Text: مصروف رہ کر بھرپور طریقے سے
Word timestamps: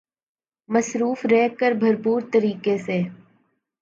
مصروف 0.69 1.25
رہ 1.25 1.47
کر 1.59 1.71
بھرپور 1.79 2.21
طریقے 2.33 2.77
سے 2.77 3.01